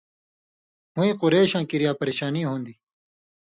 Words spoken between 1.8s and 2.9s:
پریۡشانی ہُون٘دیۡ،